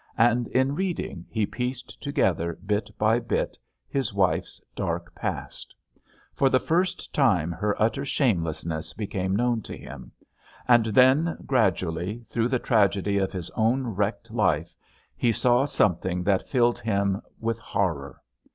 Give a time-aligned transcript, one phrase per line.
[0.17, 3.55] And in reading he pieced together, bit by bit,
[3.87, 5.75] his wife's dark past.
[6.33, 10.11] For the first time her utter shamelessness became known to him.
[10.67, 14.75] And then, gradually, through the tragedy of his own wrecked life,
[15.15, 18.23] he saw something that filled him with horror.